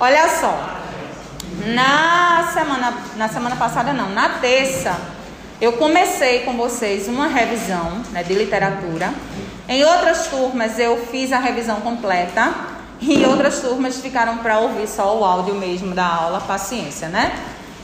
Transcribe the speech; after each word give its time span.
Olha 0.00 0.28
só. 0.28 0.78
Na 1.66 2.50
semana, 2.52 2.94
na 3.16 3.28
semana 3.28 3.56
passada 3.56 3.92
não, 3.92 4.10
na 4.10 4.30
terça, 4.40 4.96
eu 5.60 5.74
comecei 5.74 6.40
com 6.40 6.56
vocês 6.56 7.06
uma 7.06 7.28
revisão 7.28 8.02
né, 8.10 8.22
de 8.22 8.34
literatura. 8.34 9.12
Em 9.68 9.84
outras 9.84 10.26
turmas 10.26 10.78
eu 10.78 11.06
fiz 11.06 11.32
a 11.32 11.38
revisão 11.38 11.80
completa 11.82 12.52
e 13.00 13.24
outras 13.24 13.60
turmas 13.60 14.00
ficaram 14.00 14.38
para 14.38 14.58
ouvir 14.58 14.88
só 14.88 15.16
o 15.16 15.24
áudio 15.24 15.54
mesmo 15.54 15.94
da 15.94 16.04
aula, 16.04 16.40
paciência, 16.40 17.08
né? 17.08 17.32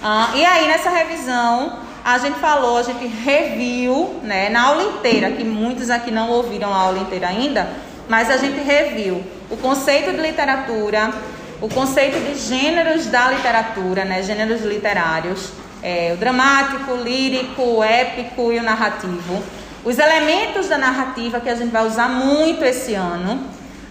Ah, 0.03 0.31
e 0.35 0.45
aí 0.45 0.67
nessa 0.67 0.91
revisão 0.91 1.79
a 2.05 2.19
gente 2.19 2.39
falou, 2.39 2.79
a 2.79 2.83
gente 2.83 3.07
reviu, 3.07 4.21
né, 4.23 4.49
na 4.49 4.69
aula 4.69 4.83
inteira, 4.83 5.31
que 5.33 5.45
muitos 5.45 5.91
aqui 5.91 6.11
não 6.11 6.31
ouviram 6.31 6.73
a 6.73 6.77
aula 6.77 6.99
inteira 6.99 7.29
ainda, 7.29 7.69
mas 8.09 8.31
a 8.31 8.37
gente 8.37 8.61
reviu 8.61 9.23
o 9.51 9.57
conceito 9.57 10.13
de 10.13 10.21
literatura, 10.21 11.13
o 11.61 11.69
conceito 11.69 12.19
de 12.19 12.39
gêneros 12.39 13.07
da 13.07 13.31
literatura, 13.31 14.05
né, 14.05 14.23
gêneros 14.23 14.63
literários, 14.63 15.51
é, 15.83 16.13
o 16.15 16.17
dramático, 16.17 16.93
o 16.93 17.03
lírico, 17.03 17.63
o 17.63 17.85
épico 17.85 18.53
e 18.53 18.59
o 18.59 18.63
narrativo. 18.63 19.43
Os 19.85 19.99
elementos 19.99 20.69
da 20.69 20.77
narrativa 20.77 21.41
que 21.41 21.49
a 21.49 21.55
gente 21.55 21.71
vai 21.71 21.87
usar 21.87 22.09
muito 22.09 22.65
esse 22.65 22.95
ano. 22.95 23.41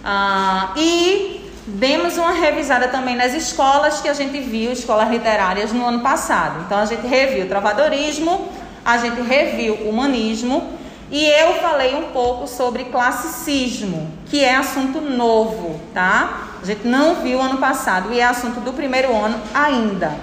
Ah, 0.04 0.72
e 0.76 1.50
demos 1.66 2.16
uma 2.16 2.32
revisada 2.32 2.88
também 2.88 3.16
nas 3.16 3.34
escolas 3.34 4.00
que 4.00 4.08
a 4.08 4.14
gente 4.14 4.38
viu, 4.40 4.72
escolas 4.72 5.10
literárias, 5.10 5.72
no 5.72 5.84
ano 5.84 6.00
passado. 6.00 6.62
Então 6.64 6.78
a 6.78 6.84
gente 6.84 7.06
reviu 7.06 7.46
o 7.46 7.48
travadorismo, 7.48 8.48
a 8.84 8.96
gente 8.98 9.20
reviu 9.20 9.74
o 9.74 9.90
humanismo 9.90 10.77
e 11.10 11.24
eu 11.24 11.54
falei 11.60 11.94
um 11.94 12.12
pouco 12.12 12.46
sobre 12.46 12.84
classicismo, 12.84 14.12
que 14.26 14.44
é 14.44 14.56
assunto 14.56 15.00
novo, 15.00 15.80
tá? 15.94 16.48
A 16.62 16.64
gente 16.66 16.86
não 16.86 17.16
viu 17.16 17.40
ano 17.40 17.58
passado 17.58 18.12
e 18.12 18.20
é 18.20 18.24
assunto 18.24 18.60
do 18.60 18.72
primeiro 18.72 19.14
ano 19.14 19.40
ainda. 19.54 20.18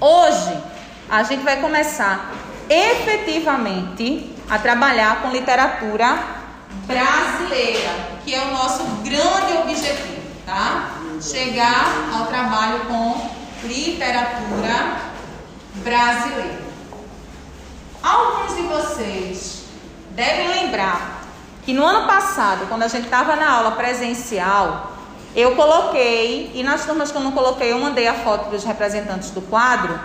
Hoje 0.00 0.56
a 1.10 1.22
gente 1.22 1.42
vai 1.42 1.60
começar 1.60 2.32
efetivamente 2.68 4.34
a 4.48 4.58
trabalhar 4.58 5.22
com 5.22 5.30
literatura 5.30 6.18
brasileira, 6.86 7.90
que 8.24 8.34
é 8.34 8.40
o 8.40 8.50
nosso 8.52 8.84
grande 9.02 9.58
objetivo 9.62 10.18
tá? 10.48 10.92
Chegar 11.20 12.08
ao 12.14 12.26
trabalho 12.26 12.86
com 12.86 13.30
literatura 13.64 14.96
brasileira. 15.84 16.62
Alguns 18.02 18.56
de 18.56 18.62
vocês 18.62 19.57
devem 20.18 20.48
lembrar 20.48 21.20
que 21.64 21.72
no 21.72 21.84
ano 21.84 22.08
passado, 22.08 22.66
quando 22.68 22.82
a 22.82 22.88
gente 22.88 23.04
estava 23.04 23.36
na 23.36 23.48
aula 23.48 23.72
presencial, 23.72 24.94
eu 25.36 25.54
coloquei, 25.54 26.50
e 26.54 26.62
nas 26.64 26.84
turmas 26.84 27.12
que 27.12 27.16
eu 27.16 27.22
não 27.22 27.30
coloquei, 27.30 27.70
eu 27.70 27.78
mandei 27.78 28.08
a 28.08 28.14
foto 28.14 28.50
dos 28.50 28.64
representantes 28.64 29.30
do 29.30 29.40
quadro, 29.42 29.98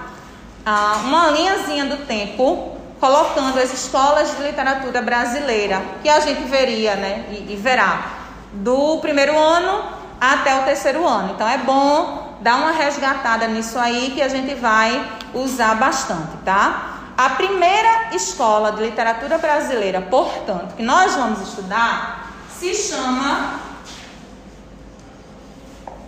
ah, 0.64 1.02
uma 1.04 1.32
linhazinha 1.32 1.86
do 1.86 2.06
tempo, 2.06 2.78
colocando 3.00 3.60
as 3.60 3.74
escolas 3.74 4.38
de 4.38 4.44
literatura 4.44 5.02
brasileira, 5.02 5.82
que 6.04 6.10
a 6.10 6.20
gente 6.20 6.44
veria, 6.44 6.96
né, 6.96 7.26
e, 7.32 7.54
e 7.54 7.56
verá, 7.56 8.12
do 8.54 9.00
primeiro 9.00 9.36
ano 9.36 9.84
até 10.22 10.60
o 10.60 10.64
terceiro 10.64 11.08
ano. 11.08 11.32
Então 11.34 11.48
é 11.48 11.58
bom 11.58 12.38
dar 12.40 12.58
uma 12.58 12.72
resgatada 12.72 13.48
nisso 13.48 13.80
aí 13.80 14.12
que 14.14 14.22
a 14.22 14.28
gente 14.28 14.54
vai 14.54 15.04
usar 15.34 15.74
bastante, 15.76 16.38
tá? 16.46 16.93
A 17.18 17.30
primeira 17.32 18.16
escola 18.16 18.72
de 18.72 18.82
literatura 18.84 19.38
brasileira, 19.38 20.02
portanto, 20.02 20.76
que 20.76 20.84
nós 20.84 21.16
vamos 21.16 21.42
estudar, 21.42 22.34
se 22.50 22.74
chama 22.74 23.60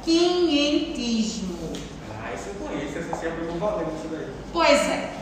Quinhentismo. 0.04 1.74
Ah, 2.24 2.34
isso 2.34 2.50
eu 2.50 2.68
conheço, 2.68 2.98
essa 2.98 3.16
sempre 3.16 3.46
não 3.46 3.58
valendo 3.58 3.94
isso 3.98 4.08
daí. 4.10 4.28
Pois 4.52 4.80
é. 4.90 5.14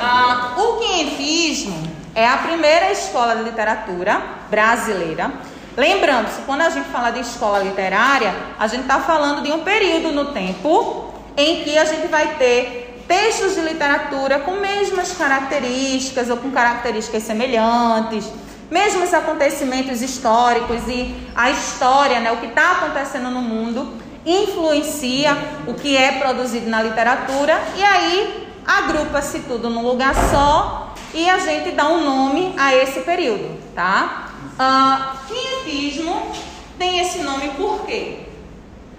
Ah, 0.00 0.54
o 0.56 0.78
Quinhentismo 0.78 1.90
é 2.14 2.26
a 2.28 2.38
primeira 2.38 2.92
escola 2.92 3.36
de 3.36 3.42
literatura 3.42 4.22
brasileira 4.50 5.32
Lembrando-se, 5.76 6.42
quando 6.42 6.60
a 6.60 6.68
gente 6.68 6.88
fala 6.90 7.10
de 7.10 7.20
escola 7.20 7.60
literária, 7.60 8.34
a 8.58 8.66
gente 8.66 8.82
está 8.82 9.00
falando 9.00 9.42
de 9.42 9.50
um 9.50 9.60
período 9.60 10.12
no 10.12 10.26
tempo 10.26 11.10
em 11.34 11.64
que 11.64 11.78
a 11.78 11.84
gente 11.86 12.08
vai 12.08 12.34
ter 12.34 12.81
textos 13.06 13.54
de 13.54 13.60
literatura 13.60 14.40
com 14.40 14.52
mesmas 14.52 15.12
características 15.12 16.30
ou 16.30 16.36
com 16.36 16.50
características 16.50 17.22
semelhantes, 17.22 18.30
mesmos 18.70 19.12
acontecimentos 19.12 20.00
históricos 20.00 20.82
e 20.88 21.14
a 21.34 21.50
história, 21.50 22.20
né, 22.20 22.32
o 22.32 22.38
que 22.38 22.46
está 22.46 22.72
acontecendo 22.72 23.30
no 23.30 23.42
mundo, 23.42 23.92
influencia 24.24 25.36
o 25.66 25.74
que 25.74 25.96
é 25.96 26.12
produzido 26.12 26.70
na 26.70 26.82
literatura 26.82 27.60
e 27.76 27.82
aí 27.82 28.48
agrupa-se 28.66 29.40
tudo 29.40 29.68
num 29.68 29.82
lugar 29.82 30.14
só 30.30 30.94
e 31.12 31.28
a 31.28 31.38
gente 31.38 31.72
dá 31.72 31.88
um 31.88 32.04
nome 32.04 32.54
a 32.56 32.74
esse 32.74 33.00
período, 33.00 33.58
tá? 33.74 34.30
Uh, 34.52 35.26
quinhentismo 35.26 36.32
tem 36.78 37.00
esse 37.00 37.18
nome 37.18 37.50
por 37.50 37.84
quê? 37.84 38.20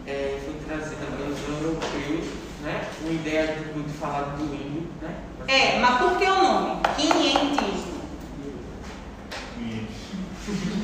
É, 0.06 0.40
foi 0.44 0.54
trazida 0.68 1.06
pelos 1.18 1.40
europeus, 1.48 2.03
Uma 3.14 3.22
ideia 3.22 3.46
de, 3.46 3.84
de 3.84 3.94
falar 4.00 4.36
do 4.38 4.44
índio, 4.44 4.88
né? 5.00 5.14
É, 5.48 5.78
mas 5.78 5.98
por 6.00 6.18
que 6.18 6.26
o 6.26 6.36
nome? 6.36 6.82
Quinhentismo. 6.98 7.94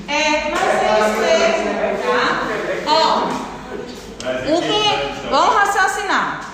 É, 0.08 0.52
mas 0.52 0.62
é 0.62 1.00
isso 1.00 1.20
mesmo, 1.20 2.04
tá? 2.04 2.46
Ó, 2.86 3.24
o 4.56 4.62
quinhentismo, 4.62 5.30
vamos 5.32 5.56
raciocinar. 5.56 6.46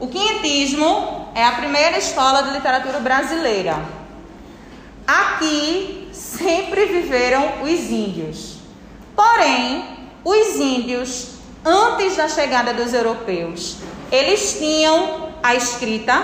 O 0.00 0.08
quinhentismo 0.08 1.30
é 1.34 1.44
a 1.44 1.52
primeira 1.52 1.98
escola 1.98 2.44
de 2.44 2.52
literatura 2.52 2.98
brasileira. 2.98 3.84
Aqui 5.06 6.08
sempre 6.14 6.86
viveram 6.86 7.62
os 7.62 7.90
índios. 7.90 8.60
Porém, 9.14 10.08
os 10.24 10.56
índios, 10.56 11.32
antes 11.62 12.16
da 12.16 12.30
chegada 12.30 12.72
dos 12.72 12.94
europeus, 12.94 13.76
eles 14.12 14.58
tinham 14.58 15.30
a 15.42 15.54
escrita? 15.54 16.22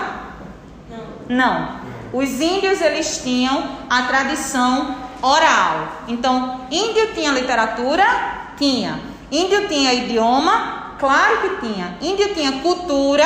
Não. 1.27 1.37
Não. 1.37 1.79
Os 2.13 2.39
índios 2.39 2.79
eles 2.81 3.21
tinham 3.23 3.77
a 3.89 4.03
tradição 4.03 4.95
oral. 5.21 6.03
Então, 6.07 6.61
índio 6.69 7.13
tinha 7.13 7.31
literatura? 7.31 8.05
Tinha. 8.57 8.99
Índio 9.31 9.67
tinha 9.67 9.93
idioma? 9.93 10.95
Claro 10.99 11.41
que 11.41 11.67
tinha. 11.67 11.97
Índio 12.01 12.33
tinha 12.35 12.61
cultura? 12.61 13.25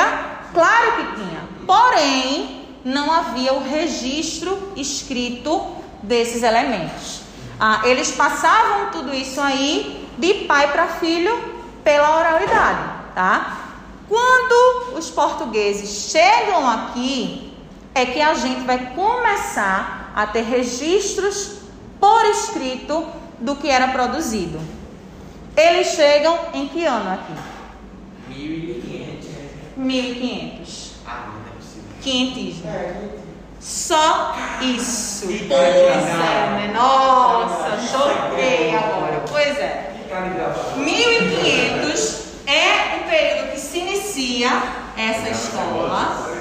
Claro 0.52 0.92
que 0.92 1.16
tinha. 1.16 1.40
Porém, 1.66 2.66
não 2.84 3.12
havia 3.12 3.52
o 3.52 3.62
registro 3.62 4.72
escrito 4.76 5.76
desses 6.02 6.42
elementos. 6.42 7.20
Ah, 7.60 7.82
eles 7.84 8.10
passavam 8.12 8.90
tudo 8.90 9.14
isso 9.14 9.40
aí 9.40 10.08
de 10.18 10.34
pai 10.46 10.70
para 10.72 10.86
filho 10.86 11.52
pela 11.82 12.18
oralidade, 12.18 12.80
tá? 13.14 13.63
Quando 14.08 14.96
os 14.96 15.10
portugueses 15.10 16.10
chegam 16.10 16.68
aqui, 16.68 17.54
é 17.94 18.04
que 18.04 18.20
a 18.20 18.34
gente 18.34 18.60
vai 18.62 18.92
começar 18.94 20.12
a 20.14 20.26
ter 20.26 20.42
registros 20.42 21.58
por 22.00 22.24
escrito 22.26 23.06
do 23.38 23.56
que 23.56 23.68
era 23.68 23.88
produzido. 23.88 24.60
Eles 25.56 25.88
chegam 25.88 26.38
em 26.52 26.68
que 26.68 26.84
ano 26.84 27.14
aqui? 27.14 27.32
1500. 28.28 29.28
1500. 29.76 30.90
Ah, 31.06 31.26
não 31.28 31.40
é 31.40 31.54
possível. 31.56 31.84
Quinhentismo. 32.02 32.70
Só 33.60 34.36
isso. 34.60 35.26
Pois 35.26 35.50
é, 35.50 35.96
né? 36.06 36.72
Nossa, 36.74 37.78
choquei 37.80 38.74
agora. 38.74 39.24
Pois 39.28 39.58
é. 39.58 39.90
1500 40.76 42.24
é 42.46 42.96
o 42.96 43.08
período 43.08 43.52
que 43.52 43.53
se 43.74 43.80
inicia 43.80 44.50
essa 44.96 45.30
escola 45.30 46.32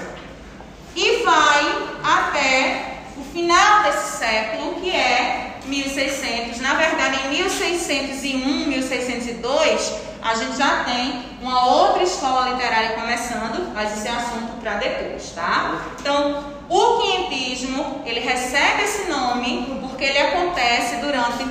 e 0.95 1.23
vai 1.23 1.89
até 2.03 2.99
o 3.17 3.23
final 3.23 3.81
desse 3.81 4.19
século, 4.19 4.75
que 4.75 4.91
é 4.91 5.57
1600. 5.65 6.61
Na 6.61 6.75
verdade, 6.75 7.25
em 7.25 7.29
1601, 7.29 8.67
1602, 8.67 9.93
a 10.21 10.35
gente 10.35 10.57
já 10.57 10.83
tem 10.83 11.23
uma 11.41 11.65
outra 11.65 12.03
escola 12.03 12.51
literária 12.51 12.91
começando, 12.91 13.73
mas 13.73 13.97
isso 13.97 14.07
é 14.07 14.11
assunto 14.11 14.61
para 14.61 14.75
depois, 14.75 15.31
tá? 15.31 15.81
Então, 15.99 16.53
o 16.69 17.01
quinhentismo, 17.01 18.03
ele 18.05 18.19
recebe 18.19 18.83
esse 18.83 19.09
nome 19.09 19.79
porque 19.81 20.03
ele 20.03 20.19
acontece 20.19 20.97
durante 20.97 21.47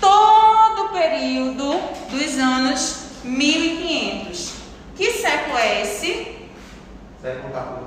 todo 0.00 0.86
o 0.86 0.88
período 0.88 1.78
dos 2.08 2.38
anos 2.38 3.00
1500. 3.22 4.55
Que 4.96 5.12
século 5.12 5.58
é 5.58 5.82
esse? 5.82 6.26
Século 7.20 7.52
14. 7.52 7.84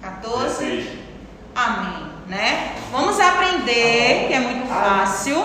14? 0.00 0.98
Amém, 1.54 2.06
né? 2.28 2.76
Vamos 2.90 3.20
aprender, 3.20 4.26
que 4.26 4.32
é 4.32 4.40
muito 4.40 4.66
fácil, 4.68 5.44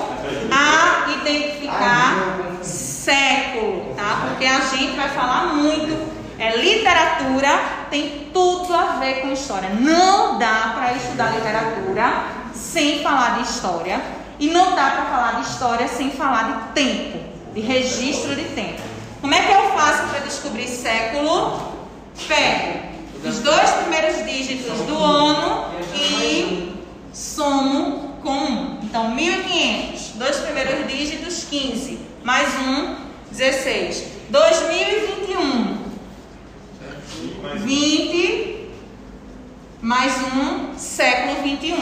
a 0.51 1.12
identificar 1.12 2.63
século, 2.63 3.94
tá? 3.95 4.27
Porque 4.30 4.45
a 4.45 4.62
gente 4.62 4.95
vai 4.95 5.09
falar 5.09 5.53
muito. 5.56 6.15
É 6.39 6.57
literatura 6.57 7.59
tem 7.89 8.30
tudo 8.33 8.74
a 8.74 8.98
ver 9.00 9.21
com 9.21 9.31
história. 9.31 9.69
Não 9.69 10.39
dá 10.39 10.74
para 10.75 10.94
estudar 10.94 11.36
literatura 11.36 12.24
sem 12.53 13.03
falar 13.03 13.38
de 13.38 13.50
história 13.50 14.01
e 14.39 14.50
não 14.50 14.75
dá 14.75 14.91
para 14.91 15.06
falar 15.06 15.41
de 15.41 15.50
história 15.50 15.88
sem 15.88 16.12
falar 16.12 16.44
de 16.44 16.74
tempo, 16.74 17.19
de 17.53 17.62
registro 17.62 18.36
de 18.36 18.44
tempo. 18.44 18.94
Como 19.25 19.33
é 19.33 19.42
que 19.42 19.51
eu 19.54 19.72
faço 19.72 20.07
para 20.10 20.19
descobrir 20.19 20.68
século? 20.68 21.60
Pego 22.27 22.80
os 23.27 23.39
dois 23.39 23.72
primeiros 23.72 24.24
dígitos 24.24 24.81
do 24.81 24.95
ano 25.04 25.74
e 25.95 26.75
somo 27.12 28.19
com 28.22 28.30
1. 28.30 28.80
Então, 28.83 29.10
1500, 29.16 30.10
dois 30.10 30.38
primeiros 30.38 30.88
dígitos, 30.88 31.44
15, 31.50 31.98
mais 32.24 32.50
1, 32.56 32.98
16. 33.31 34.04
2021, 34.30 35.77
20, 37.63 38.69
mais 39.81 40.13
1, 40.22 40.77
século 40.77 41.42
21. 41.42 41.75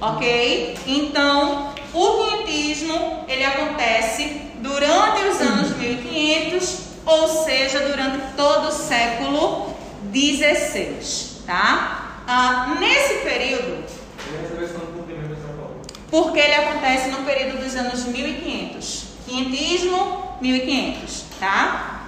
Ok? 0.00 0.78
Então, 0.86 1.74
o 1.92 2.24
quinhentismo, 2.24 3.24
ele 3.26 3.42
acontece 3.42 4.53
durante 4.64 5.22
os 5.28 5.40
anos 5.42 5.76
1500, 5.76 6.78
ou 7.04 7.28
seja, 7.28 7.80
durante 7.80 8.32
todo 8.34 8.68
o 8.68 8.72
século 8.72 9.74
16, 10.04 11.42
tá? 11.44 12.22
Ah, 12.26 12.74
nesse 12.80 13.16
período, 13.16 13.84
porque 16.10 16.38
ele 16.38 16.54
acontece 16.54 17.10
no 17.10 17.18
período 17.24 17.62
dos 17.62 17.76
anos 17.76 18.06
1500, 18.06 19.04
quinhentismo, 19.26 20.38
1500, 20.40 21.24
tá? 21.38 22.06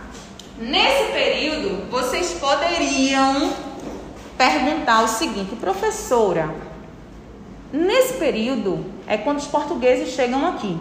Nesse 0.59 1.13
período, 1.13 1.91
vocês 1.91 2.39
poderiam 2.41 3.53
perguntar 4.39 5.03
o 5.03 5.09
seguinte, 5.09 5.55
professora, 5.57 6.55
nesse 7.71 8.15
período 8.15 8.83
é 9.07 9.19
quando 9.19 9.41
os 9.41 9.47
portugueses 9.47 10.15
chegam 10.15 10.47
aqui. 10.49 10.79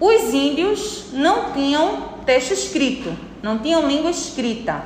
Os 0.00 0.34
índios 0.34 1.06
não 1.12 1.52
tinham 1.52 2.14
texto 2.26 2.52
escrito, 2.52 3.16
não 3.42 3.58
tinham 3.58 3.86
língua 3.86 4.10
escrita. 4.10 4.82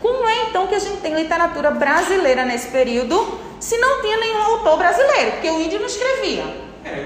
Como 0.00 0.28
é 0.28 0.48
então 0.48 0.66
que 0.66 0.74
a 0.74 0.78
gente 0.78 0.98
tem 0.98 1.14
literatura 1.14 1.70
brasileira 1.70 2.44
nesse 2.44 2.68
período 2.68 3.38
se 3.58 3.78
não 3.78 4.02
tinha 4.02 4.18
nenhum 4.18 4.42
autor 4.42 4.76
brasileiro? 4.76 5.32
Porque 5.32 5.50
o 5.50 5.60
índio 5.60 5.80
não 5.80 5.86
escrevia. 5.86 6.44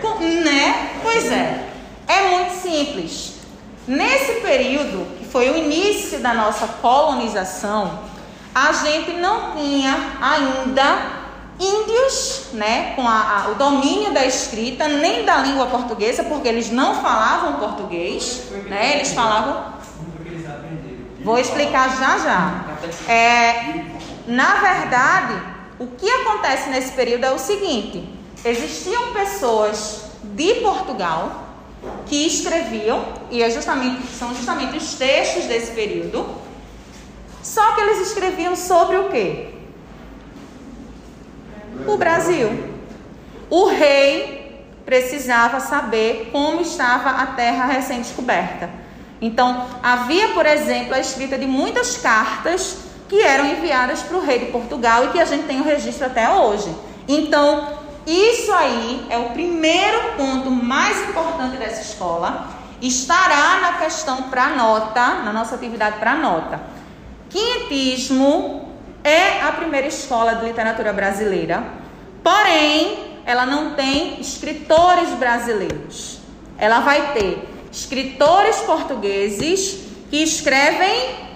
Com, 0.00 0.18
né? 0.18 0.98
Pois 1.02 1.30
é. 1.30 1.64
É 2.08 2.28
muito 2.28 2.54
simples. 2.60 3.34
Nesse 3.86 4.40
período, 4.40 5.06
que 5.18 5.24
foi 5.24 5.48
o 5.50 5.56
início 5.56 6.18
da 6.18 6.34
nossa 6.34 6.66
colonização, 6.66 8.00
a 8.54 8.72
gente 8.72 9.12
não 9.12 9.52
tinha 9.52 10.16
ainda 10.20 11.17
índios, 11.58 12.46
né, 12.52 12.92
com 12.94 13.06
a, 13.06 13.46
a, 13.46 13.48
o 13.50 13.54
domínio 13.56 14.12
da 14.12 14.24
escrita, 14.24 14.86
nem 14.86 15.24
da 15.24 15.38
língua 15.38 15.66
portuguesa, 15.66 16.22
porque 16.24 16.48
eles 16.48 16.70
não 16.70 16.94
falavam 17.02 17.54
português, 17.54 18.44
né, 18.68 18.96
eles 18.96 19.12
falavam 19.12 19.78
Vou 21.20 21.38
explicar 21.38 21.98
já 21.98 22.18
já. 22.18 23.12
É, 23.12 23.84
na 24.26 24.54
verdade, 24.54 25.42
o 25.78 25.88
que 25.88 26.08
acontece 26.08 26.70
nesse 26.70 26.92
período 26.92 27.24
é 27.24 27.32
o 27.32 27.38
seguinte: 27.38 28.08
existiam 28.44 29.12
pessoas 29.12 30.04
de 30.22 30.54
Portugal 30.56 31.48
que 32.06 32.26
escreviam, 32.26 33.04
e 33.30 33.42
é 33.42 33.50
justamente, 33.50 34.06
são 34.06 34.34
justamente 34.34 34.76
os 34.76 34.94
textos 34.94 35.44
desse 35.44 35.72
período, 35.72 36.26
só 37.42 37.74
que 37.74 37.80
eles 37.80 38.08
escreviam 38.08 38.56
sobre 38.56 38.96
o 38.96 39.10
quê? 39.10 39.57
O 41.86 41.96
Brasil. 41.96 42.76
O 43.50 43.66
rei 43.66 44.66
precisava 44.84 45.60
saber 45.60 46.30
como 46.32 46.60
estava 46.60 47.10
a 47.10 47.26
terra 47.26 47.66
recém-descoberta. 47.66 48.70
Então, 49.20 49.66
havia, 49.82 50.28
por 50.28 50.46
exemplo, 50.46 50.94
a 50.94 51.00
escrita 51.00 51.36
de 51.36 51.46
muitas 51.46 51.96
cartas 51.98 52.78
que 53.08 53.20
eram 53.20 53.46
enviadas 53.46 54.02
para 54.02 54.16
o 54.16 54.24
rei 54.24 54.38
de 54.38 54.46
Portugal 54.46 55.04
e 55.04 55.08
que 55.08 55.20
a 55.20 55.24
gente 55.24 55.46
tem 55.46 55.60
o 55.60 55.64
registro 55.64 56.06
até 56.06 56.30
hoje. 56.30 56.74
Então, 57.06 57.78
isso 58.06 58.52
aí 58.52 59.06
é 59.10 59.18
o 59.18 59.30
primeiro 59.30 60.12
ponto 60.16 60.50
mais 60.50 61.08
importante 61.08 61.56
dessa 61.56 61.82
escola. 61.82 62.48
Estará 62.80 63.60
na 63.60 63.72
questão 63.74 64.24
para 64.24 64.50
nota, 64.50 65.22
na 65.22 65.32
nossa 65.32 65.54
atividade 65.54 65.98
para 65.98 66.14
nota. 66.14 66.60
Quinhentismo 67.28 68.67
é 69.08 69.42
a 69.42 69.52
primeira 69.52 69.86
escola 69.86 70.34
de 70.34 70.44
literatura 70.44 70.92
brasileira, 70.92 71.64
porém, 72.22 73.20
ela 73.24 73.46
não 73.46 73.74
tem 73.74 74.20
escritores 74.20 75.10
brasileiros. 75.10 76.20
Ela 76.58 76.80
vai 76.80 77.12
ter 77.12 77.48
escritores 77.70 78.56
portugueses 78.60 79.86
que 80.10 80.22
escrevem 80.22 81.28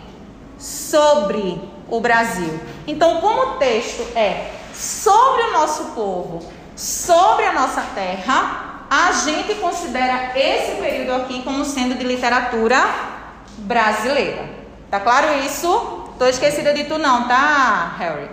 sobre 0.59 1.61
o 1.89 2.01
Brasil. 2.01 2.61
Então, 2.87 3.21
como 3.21 3.43
o 3.43 3.59
texto 3.59 4.03
é 4.17 4.51
sobre 4.75 5.43
o 5.43 5.53
nosso 5.53 5.85
povo, 5.95 6.43
sobre 6.75 7.45
a 7.45 7.53
nossa 7.53 7.83
terra, 7.95 8.87
a 8.91 9.13
gente 9.13 9.55
considera 9.57 10.33
esse 10.39 10.77
período 10.77 11.23
aqui 11.23 11.43
como 11.43 11.65
sendo 11.65 11.95
de 11.95 12.05
literatura 12.05 12.79
brasileira. 13.59 14.49
Tá 14.91 15.01
claro 15.01 15.39
isso? 15.45 16.02
Tô 16.19 16.27
esquecida 16.27 16.73
de 16.73 16.85
tu 16.85 16.99
não, 16.99 17.27
tá, 17.27 17.97
Harry? 17.99 18.29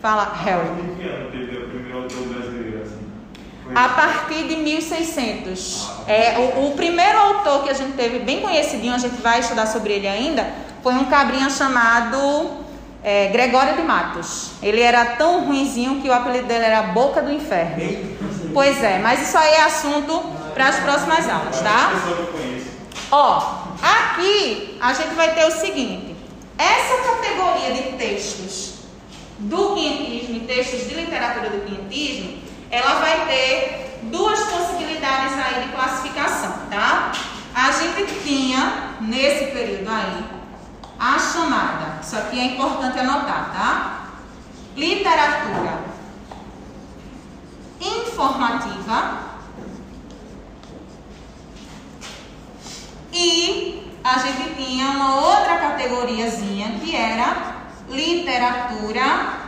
Fala, 0.00 0.32
Harry. 0.44 0.68
A 3.74 3.88
partir 3.88 4.46
de 4.46 4.56
1600. 4.56 5.90
É, 6.06 6.38
o, 6.38 6.68
o, 6.68 6.76
primeiro 6.76 7.18
autor 7.18 7.64
que 7.64 7.70
a 7.70 7.74
gente 7.74 7.92
teve 7.92 8.20
bem 8.20 8.40
conhecidinho, 8.40 8.94
a 8.94 8.98
gente 8.98 9.20
vai 9.20 9.40
estudar 9.40 9.66
sobre 9.66 9.94
ele 9.94 10.06
ainda, 10.06 10.46
foi 10.82 10.94
um 10.94 11.06
cabrinha 11.06 11.50
chamado 11.50 12.64
é, 13.02 13.26
Gregório 13.28 13.74
de 13.74 13.82
Matos. 13.82 14.52
Ele 14.62 14.80
era 14.80 15.16
tão 15.16 15.46
ruinzinho 15.46 16.00
que 16.00 16.08
o 16.08 16.12
apelido 16.12 16.46
dele 16.46 16.64
era 16.64 16.82
Boca 16.82 17.20
do 17.20 17.32
Inferno. 17.32 17.76
Pois 18.54 18.82
é, 18.82 18.98
mas 18.98 19.28
isso 19.28 19.36
aí 19.36 19.54
é 19.54 19.64
assunto 19.64 20.22
para 20.54 20.68
as 20.68 20.76
próximas 20.78 21.28
aulas, 21.28 21.60
tá? 21.60 21.90
Ó, 23.10 23.64
aqui 23.82 24.78
a 24.80 24.92
gente 24.92 25.14
vai 25.14 25.34
ter 25.34 25.44
o 25.44 25.50
seguinte: 25.50 26.05
essa 26.58 27.02
categoria 27.02 27.74
de 27.74 27.96
textos 27.96 28.74
do 29.38 29.74
quinhentismo 29.74 30.36
e 30.36 30.40
textos 30.40 30.88
de 30.88 30.94
literatura 30.94 31.50
do 31.50 31.66
quinhentismo 31.66 32.38
ela 32.70 33.00
vai 33.00 33.26
ter 33.26 34.00
duas 34.04 34.40
possibilidades 34.40 35.34
aí 35.34 35.64
de 35.64 35.72
classificação, 35.72 36.66
tá? 36.70 37.12
A 37.54 37.70
gente 37.72 38.20
tinha, 38.22 38.96
nesse 39.00 39.46
período 39.46 39.88
aí, 39.88 40.24
a 40.98 41.18
chamada, 41.18 42.00
isso 42.02 42.16
aqui 42.16 42.38
é 42.38 42.44
importante 42.44 42.98
anotar, 42.98 43.52
tá? 43.52 44.06
Literatura 44.76 45.84
informativa 47.80 49.36
e 53.12 53.92
a 54.02 54.18
gente 54.18 54.54
tinha 54.54 54.90
uma 54.90 55.20
outra 55.20 55.35
categoriazinha 55.86 56.80
que 56.82 56.94
era 56.94 57.56
literatura 57.88 59.46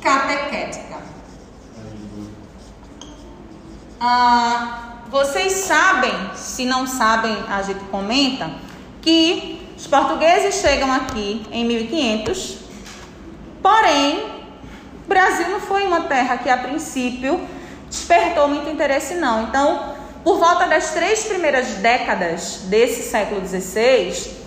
catequética. 0.00 1.02
Ah, 4.00 5.00
vocês 5.08 5.52
sabem, 5.52 6.12
se 6.34 6.64
não 6.64 6.86
sabem, 6.86 7.36
a 7.48 7.62
gente 7.62 7.84
comenta, 7.84 8.50
que 9.00 9.60
os 9.76 9.86
portugueses 9.86 10.56
chegam 10.56 10.92
aqui 10.92 11.44
em 11.50 11.64
1500, 11.64 12.58
porém, 13.62 14.24
o 15.04 15.08
Brasil 15.08 15.48
não 15.50 15.60
foi 15.60 15.84
uma 15.84 16.02
terra 16.02 16.38
que 16.38 16.48
a 16.48 16.56
princípio 16.56 17.40
despertou 17.88 18.48
muito 18.48 18.70
interesse, 18.70 19.14
não. 19.14 19.44
Então, 19.44 19.91
por 20.24 20.38
volta 20.38 20.66
das 20.66 20.90
três 20.90 21.24
primeiras 21.24 21.66
décadas 21.74 22.62
desse 22.64 23.02
século 23.02 23.46
XVI, 23.46 24.42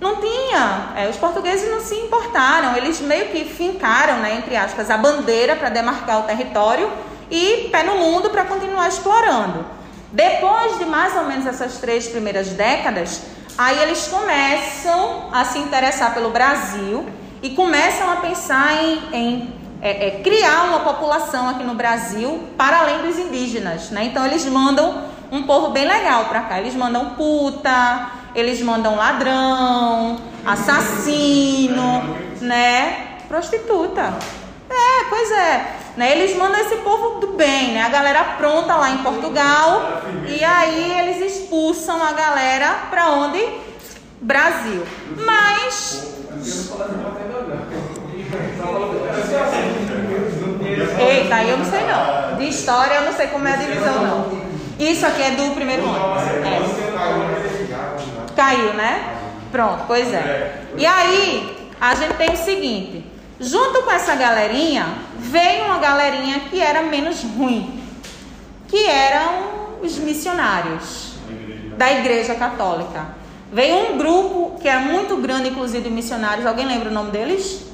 não 0.00 0.16
tinha, 0.16 0.92
é, 0.96 1.08
os 1.08 1.16
portugueses 1.16 1.70
não 1.70 1.80
se 1.80 1.94
importaram, 1.94 2.76
eles 2.76 3.00
meio 3.00 3.28
que 3.28 3.44
fincaram, 3.44 4.18
né, 4.18 4.36
entre 4.36 4.54
aspas, 4.54 4.90
a 4.90 4.98
bandeira 4.98 5.56
para 5.56 5.70
demarcar 5.70 6.20
o 6.20 6.22
território 6.24 6.90
e 7.30 7.68
pé 7.72 7.82
no 7.82 7.96
mundo 7.96 8.28
para 8.28 8.44
continuar 8.44 8.88
explorando. 8.88 9.64
Depois 10.12 10.78
de 10.78 10.84
mais 10.84 11.16
ou 11.16 11.24
menos 11.24 11.46
essas 11.46 11.78
três 11.78 12.06
primeiras 12.06 12.48
décadas, 12.48 13.22
aí 13.56 13.78
eles 13.82 14.06
começam 14.06 15.30
a 15.32 15.44
se 15.44 15.58
interessar 15.58 16.12
pelo 16.12 16.30
Brasil 16.30 17.06
e 17.42 17.50
começam 17.50 18.10
a 18.10 18.16
pensar 18.16 18.84
em, 18.84 19.02
em 19.12 19.54
é, 19.80 20.08
é, 20.08 20.10
criar 20.22 20.64
uma 20.68 20.80
população 20.80 21.48
aqui 21.48 21.64
no 21.64 21.74
Brasil 21.74 22.40
para 22.56 22.80
além 22.80 23.02
dos 23.02 23.18
indígenas. 23.18 23.90
Né? 23.90 24.04
Então 24.04 24.24
eles 24.24 24.44
mandam 24.46 25.13
um 25.34 25.42
povo 25.42 25.70
bem 25.70 25.86
legal 25.86 26.26
para 26.26 26.42
cá. 26.42 26.60
Eles 26.60 26.74
mandam 26.74 27.10
puta, 27.10 28.10
eles 28.34 28.62
mandam 28.62 28.94
ladrão, 28.94 30.16
assassino, 30.46 32.16
né? 32.40 33.18
Prostituta. 33.26 34.14
É, 34.70 35.04
pois 35.10 35.30
é. 35.32 35.74
Né? 35.96 36.12
Eles 36.12 36.36
mandam 36.36 36.60
esse 36.60 36.76
povo 36.76 37.18
do 37.18 37.28
bem, 37.34 37.72
né? 37.72 37.82
A 37.82 37.88
galera 37.88 38.24
pronta 38.38 38.76
lá 38.76 38.90
em 38.90 38.98
Portugal. 38.98 40.02
E 40.26 40.42
aí 40.44 41.00
eles 41.00 41.20
expulsam 41.20 42.02
a 42.02 42.12
galera 42.12 42.86
para 42.90 43.10
onde? 43.10 43.44
Brasil. 44.20 44.84
Mas. 45.16 46.14
Eita, 50.98 51.42
eu 51.44 51.58
não 51.58 51.64
sei 51.64 51.80
não. 51.86 52.36
De 52.36 52.48
história 52.48 52.94
eu 52.94 53.02
não 53.02 53.12
sei 53.12 53.26
como 53.28 53.46
é 53.48 53.52
a 53.52 53.56
divisão 53.56 54.02
não. 54.02 54.43
Isso 54.78 55.06
aqui 55.06 55.22
é 55.22 55.30
do 55.32 55.54
primeiro 55.54 55.84
ano. 55.86 56.14
É. 56.18 56.60
Caiu, 58.34 58.74
né? 58.74 59.16
Pronto, 59.52 59.84
pois 59.86 60.12
é. 60.12 60.62
E 60.76 60.84
aí, 60.84 61.70
a 61.80 61.94
gente 61.94 62.14
tem 62.14 62.30
o 62.30 62.36
seguinte: 62.36 63.04
junto 63.38 63.82
com 63.82 63.90
essa 63.90 64.14
galerinha, 64.16 64.86
veio 65.16 65.66
uma 65.66 65.78
galerinha 65.78 66.40
que 66.50 66.60
era 66.60 66.82
menos 66.82 67.22
ruim, 67.22 67.80
que 68.66 68.86
eram 68.86 69.78
os 69.82 69.96
missionários 69.98 71.14
da 71.76 71.92
Igreja 71.92 72.34
Católica. 72.34 73.06
Veio 73.52 73.92
um 73.92 73.98
grupo 73.98 74.58
que 74.60 74.68
é 74.68 74.78
muito 74.78 75.16
grande, 75.18 75.50
inclusive, 75.50 75.84
de 75.84 75.90
missionários. 75.90 76.44
Alguém 76.44 76.66
lembra 76.66 76.90
o 76.90 76.92
nome 76.92 77.12
deles? 77.12 77.64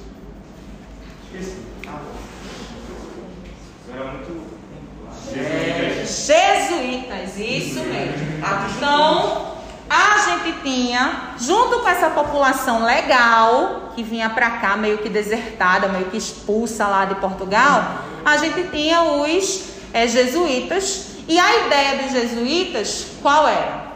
Jesuítas, 6.10 7.38
isso 7.38 7.80
mesmo. 7.80 8.40
Então, 8.76 9.54
a 9.88 10.18
gente 10.18 10.60
tinha, 10.62 11.34
junto 11.38 11.80
com 11.80 11.88
essa 11.88 12.10
população 12.10 12.84
legal, 12.84 13.92
que 13.96 14.02
vinha 14.02 14.30
para 14.30 14.50
cá 14.52 14.76
meio 14.76 14.98
que 14.98 15.08
desertada, 15.08 15.88
meio 15.88 16.06
que 16.06 16.16
expulsa 16.16 16.86
lá 16.86 17.06
de 17.06 17.16
Portugal, 17.16 18.04
a 18.24 18.36
gente 18.36 18.70
tinha 18.70 19.02
os 19.02 19.64
é, 19.92 20.06
jesuítas. 20.06 21.08
E 21.26 21.38
a 21.38 21.66
ideia 21.66 22.02
dos 22.02 22.12
jesuítas, 22.12 23.06
qual 23.22 23.46
era? 23.46 23.90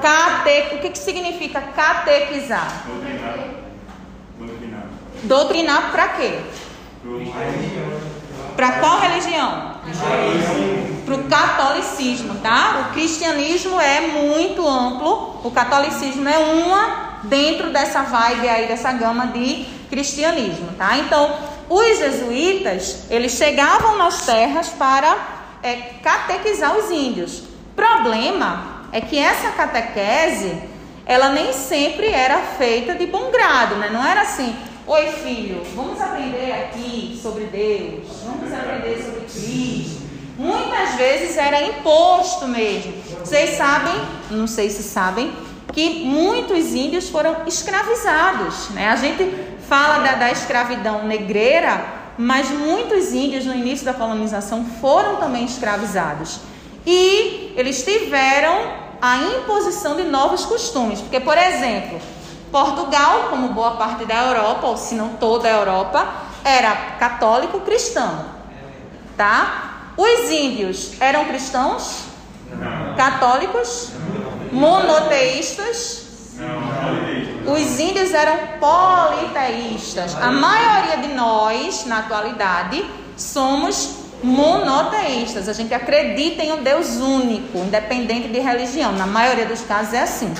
Cate... 0.00 0.76
O 0.76 0.78
que, 0.80 0.90
que 0.90 0.98
significa 0.98 1.60
catequizar? 1.60 2.84
Doutrinar. 2.86 3.64
Doutrinar 5.22 5.90
para 5.90 6.08
quê? 6.08 6.40
Para 8.56 8.72
qual 8.72 9.00
religião? 9.00 9.73
Para 11.04 11.14
o 11.14 11.24
catolicismo, 11.24 12.36
tá? 12.36 12.88
O 12.88 12.94
cristianismo 12.94 13.80
é 13.80 14.00
muito 14.00 14.66
amplo, 14.66 15.40
o 15.44 15.50
catolicismo 15.50 16.28
é 16.28 16.38
uma 16.38 17.20
dentro 17.24 17.70
dessa 17.70 18.02
vibe 18.02 18.48
aí, 18.48 18.66
dessa 18.66 18.92
gama 18.92 19.26
de 19.28 19.66
cristianismo, 19.88 20.72
tá? 20.78 20.96
Então, 20.98 21.34
os 21.68 21.98
jesuítas, 21.98 23.04
eles 23.10 23.32
chegavam 23.32 23.96
nas 23.96 24.26
terras 24.26 24.68
para 24.68 25.16
é, 25.62 25.76
catequizar 26.02 26.76
os 26.76 26.90
índios. 26.90 27.42
Problema 27.74 28.86
é 28.92 29.00
que 29.00 29.18
essa 29.18 29.50
catequese, 29.50 30.56
ela 31.06 31.30
nem 31.30 31.52
sempre 31.52 32.08
era 32.08 32.38
feita 32.58 32.94
de 32.94 33.06
bom 33.06 33.30
grado, 33.30 33.76
né? 33.76 33.90
Não 33.90 34.04
era 34.04 34.22
assim, 34.22 34.54
Oi, 34.86 35.12
filho, 35.12 35.62
vamos 35.74 35.98
aprender 35.98 36.52
aqui 36.52 37.18
sobre 37.20 37.44
Deus, 37.44 38.18
vamos 38.22 38.52
aprender 38.52 39.02
sobre 39.02 39.20
Cristo. 39.20 40.02
Muitas 40.36 40.96
vezes 40.96 41.38
era 41.38 41.62
imposto 41.62 42.46
mesmo. 42.46 42.92
Vocês 43.20 43.56
sabem, 43.56 43.94
não 44.30 44.46
sei 44.46 44.68
se 44.68 44.82
sabem, 44.82 45.32
que 45.72 46.04
muitos 46.04 46.74
índios 46.74 47.08
foram 47.08 47.46
escravizados. 47.46 48.68
Né? 48.70 48.90
A 48.90 48.96
gente 48.96 49.24
fala 49.66 50.04
da, 50.04 50.16
da 50.16 50.30
escravidão 50.30 51.06
negreira, 51.06 51.82
mas 52.18 52.50
muitos 52.50 53.10
índios 53.14 53.46
no 53.46 53.54
início 53.54 53.86
da 53.86 53.94
colonização 53.94 54.66
foram 54.82 55.16
também 55.16 55.46
escravizados. 55.46 56.40
E 56.86 57.54
eles 57.56 57.82
tiveram 57.82 58.84
a 59.00 59.16
imposição 59.16 59.96
de 59.96 60.02
novos 60.02 60.44
costumes. 60.44 61.00
Porque, 61.00 61.20
por 61.20 61.38
exemplo, 61.38 61.98
Portugal, 62.54 63.30
como 63.30 63.48
boa 63.48 63.72
parte 63.72 64.04
da 64.04 64.14
Europa, 64.14 64.68
ou 64.68 64.76
se 64.76 64.94
não 64.94 65.08
toda 65.14 65.48
a 65.48 65.50
Europa, 65.50 66.06
era 66.44 66.72
católico 67.00 67.58
cristão. 67.62 68.26
Tá? 69.16 69.90
Os 69.96 70.30
índios 70.30 70.92
eram 71.00 71.24
cristãos? 71.24 72.04
Não. 72.52 72.94
Católicos? 72.94 73.90
Monoteístas? 74.52 76.36
Não. 76.36 77.54
Os 77.54 77.80
índios 77.80 78.14
eram 78.14 78.38
politeístas. 78.60 80.14
A 80.14 80.30
maioria 80.30 80.98
de 80.98 81.08
nós, 81.08 81.84
na 81.86 81.98
atualidade, 81.98 82.88
somos 83.16 83.96
monoteístas. 84.22 85.48
A 85.48 85.52
gente 85.52 85.74
acredita 85.74 86.44
em 86.44 86.52
um 86.52 86.62
Deus 86.62 86.98
único, 86.98 87.58
independente 87.58 88.28
de 88.28 88.38
religião. 88.38 88.92
Na 88.92 89.08
maioria 89.08 89.44
dos 89.44 89.62
casos 89.62 89.92
é 89.92 90.02
assim. 90.02 90.32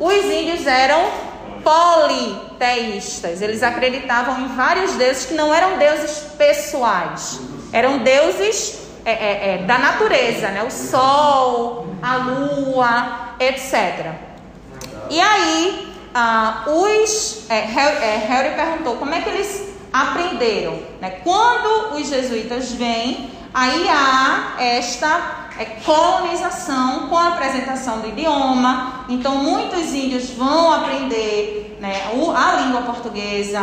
Os 0.00 0.24
índios 0.24 0.66
eram 0.66 1.27
politeístas. 1.62 3.42
Eles 3.42 3.62
acreditavam 3.62 4.40
em 4.40 4.48
vários 4.48 4.92
deuses 4.94 5.26
que 5.26 5.34
não 5.34 5.52
eram 5.52 5.78
deuses 5.78 6.20
pessoais, 6.36 7.40
eram 7.72 7.98
deuses 7.98 8.78
é, 9.04 9.10
é, 9.10 9.54
é, 9.54 9.58
da 9.58 9.78
natureza, 9.78 10.48
né? 10.48 10.62
o 10.62 10.70
sol, 10.70 11.86
a 12.02 12.16
lua, 12.16 13.34
etc. 13.40 14.12
E 15.08 15.20
aí, 15.20 15.94
ah, 16.14 16.64
os, 16.66 17.48
é, 17.48 17.58
é, 17.58 18.24
Harry 18.28 18.54
perguntou 18.54 18.96
como 18.96 19.14
é 19.14 19.20
que 19.20 19.28
eles 19.30 19.68
aprenderam. 19.92 20.78
Né? 21.00 21.20
Quando 21.24 21.94
os 21.94 22.08
jesuítas 22.08 22.72
vêm, 22.72 23.30
aí 23.54 23.88
há 23.88 24.56
esta 24.58 25.48
é 25.58 25.64
colonização 25.84 27.08
com 27.08 27.16
a 27.16 27.28
apresentação 27.28 27.98
do 27.98 28.08
idioma. 28.08 29.04
Então, 29.08 29.36
muitos 29.38 29.92
índios 29.92 30.30
vão 30.30 30.72
aprender 30.72 31.37
a 32.38 32.60
língua 32.60 32.82
portuguesa, 32.82 33.60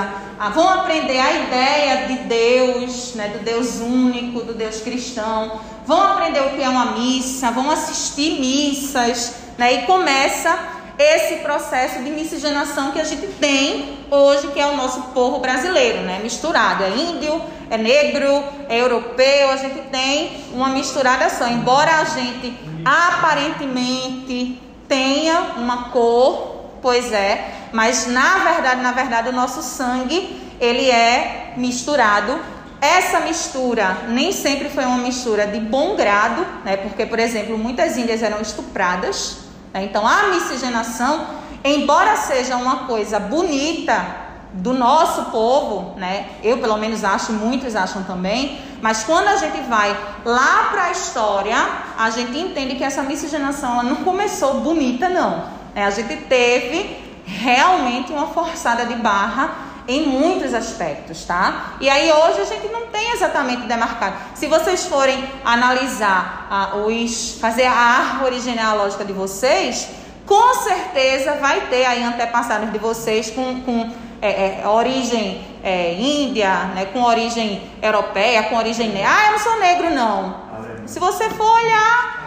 vão 0.54 0.70
aprender 0.70 1.20
a 1.20 1.34
ideia 1.34 2.08
de 2.08 2.18
Deus, 2.28 3.14
né, 3.16 3.30
do 3.30 3.40
Deus 3.40 3.80
único, 3.80 4.42
do 4.42 4.54
Deus 4.54 4.82
cristão, 4.82 5.60
vão 5.86 6.02
aprender 6.02 6.42
o 6.42 6.50
que 6.52 6.62
é 6.62 6.70
uma 6.70 6.94
missa, 6.94 7.52
vão 7.52 7.72
assistir 7.72 8.40
missas, 8.40 9.36
né, 9.58 9.74
e 9.74 9.82
começa 9.86 10.76
esse 10.98 11.38
processo 11.38 12.00
de 12.00 12.10
miscigenação 12.10 12.92
que 12.92 13.00
a 13.00 13.04
gente 13.04 13.28
tem 13.34 14.00
hoje, 14.10 14.48
que 14.48 14.60
é 14.60 14.68
o 14.68 14.78
nosso 14.78 15.02
povo 15.14 15.40
brasileiro, 15.40 16.00
né? 16.04 16.20
Misturado, 16.24 16.84
é 16.84 16.90
índio, 16.90 17.42
é 17.70 17.78
negro, 17.78 18.44
é 18.70 18.80
europeu, 18.80 19.50
a 19.52 19.58
gente 19.58 19.82
tem 19.90 20.46
uma 20.54 20.70
misturada 20.70 21.30
só. 21.30 21.48
Embora 21.48 21.98
a 21.98 22.06
gente 22.06 22.58
aparentemente 22.86 24.62
tenha 24.88 25.56
uma 25.58 25.90
cor, 25.90 26.55
pois 26.86 27.12
é, 27.12 27.70
mas 27.74 28.06
na 28.06 28.38
verdade, 28.50 28.82
na 28.82 28.92
verdade, 28.92 29.30
o 29.30 29.32
nosso 29.32 29.64
sangue 29.64 30.20
ele 30.62 30.88
é 30.88 31.54
misturado. 31.58 32.38
Essa 32.80 33.22
mistura 33.22 34.04
nem 34.10 34.32
sempre 34.32 34.70
foi 34.70 34.86
uma 34.86 35.00
mistura 35.00 35.48
de 35.48 35.60
bom 35.60 35.96
grado, 35.96 36.46
né? 36.64 36.78
Porque, 36.78 37.08
por 37.08 37.18
exemplo, 37.18 37.58
muitas 37.58 37.98
índias 37.98 38.22
eram 38.22 38.40
estupradas 38.40 39.46
né? 39.74 39.84
Então, 39.84 40.08
a 40.08 40.28
miscigenação, 40.28 41.26
embora 41.64 42.16
seja 42.16 42.56
uma 42.56 42.86
coisa 42.86 43.20
bonita 43.20 44.06
do 44.54 44.72
nosso 44.72 45.32
povo, 45.32 46.00
né? 46.00 46.28
Eu 46.44 46.60
pelo 46.60 46.78
menos 46.78 47.04
acho, 47.04 47.34
muitos 47.34 47.76
acham 47.76 48.04
também, 48.04 48.62
mas 48.80 49.04
quando 49.04 49.28
a 49.28 49.38
gente 49.38 49.60
vai 49.62 49.90
lá 50.24 50.70
para 50.72 50.84
a 50.84 50.92
história, 50.92 51.58
a 51.98 52.12
gente 52.12 52.38
entende 52.38 52.76
que 52.76 52.84
essa 52.84 53.02
miscigenação 53.02 53.74
ela 53.74 53.84
não 53.84 53.98
começou 53.98 54.62
bonita 54.62 55.10
não. 55.10 55.65
Né? 55.76 55.86
A 55.86 55.92
gente 55.92 56.16
teve 56.24 56.98
realmente 57.26 58.14
uma 58.14 58.28
forçada 58.28 58.86
de 58.86 58.96
barra 58.96 59.66
em 59.88 60.08
muitos 60.08 60.54
aspectos, 60.54 61.26
tá? 61.26 61.76
E 61.80 61.88
aí 61.88 62.12
hoje 62.12 62.42
a 62.42 62.46
gente 62.46 62.68
não 62.70 62.88
tem 62.88 63.12
exatamente 63.12 63.68
demarcado. 63.68 64.16
Se 64.34 64.48
vocês 64.48 64.86
forem 64.88 65.24
analisar 65.44 66.48
ah, 66.50 66.78
os, 66.78 67.38
fazer 67.40 67.66
a 67.66 67.74
árvore 67.74 68.40
genealógica 68.40 69.06
de 69.06 69.14
vocês, 69.14 69.88
com 70.26 70.56
certeza 70.56 71.34
vai 71.34 71.68
ter 71.68 71.86
aí 71.86 72.04
antepassados 72.04 72.72
de 72.72 72.80
vocês 72.80 73.30
com, 73.30 73.62
com 73.62 73.92
é, 74.22 74.62
é, 74.62 74.68
origem 74.68 75.46
é, 75.64 75.94
índia, 75.94 76.52
né, 76.74 76.86
com 76.92 77.04
origem 77.04 77.62
europeia, 77.80 78.44
com 78.44 78.56
origem 78.56 78.90
negra. 78.90 79.10
Ah, 79.12 79.26
eu 79.28 79.32
não 79.34 79.40
sou 79.40 79.60
negro 79.60 79.90
não. 79.92 80.46
Se 80.88 81.00
você 81.00 81.30
for 81.30 81.48
olhar, 81.48 82.25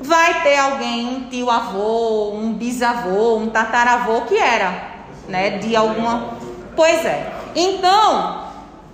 vai 0.00 0.42
ter 0.42 0.56
alguém, 0.56 1.06
um 1.06 1.28
tio 1.28 1.50
avô, 1.50 2.32
um 2.32 2.52
bisavô, 2.52 3.36
um 3.36 3.50
tataravô 3.50 4.22
que 4.22 4.36
era, 4.36 4.98
né, 5.28 5.58
de 5.58 5.74
alguma 5.74 6.38
Pois 6.78 7.04
é. 7.04 7.32
Então, 7.56 8.44